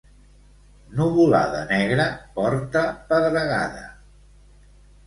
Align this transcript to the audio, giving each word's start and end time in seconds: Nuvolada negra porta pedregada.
Nuvolada 1.01 1.61
negra 1.73 2.09
porta 2.39 2.85
pedregada. 3.13 3.89